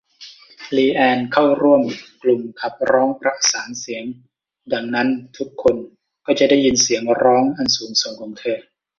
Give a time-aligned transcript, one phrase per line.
[0.75, 1.81] ลีแอนน์ เข้าร่วม
[2.21, 4.03] กลุ่มขับร้องประสานเสียง
[4.73, 5.75] ดังนั้นทุกคน
[6.25, 8.57] ก็จะได้ยินเสียงร้องอันสูงส่งของเธอ